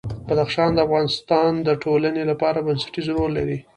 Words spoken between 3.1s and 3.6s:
رول لري.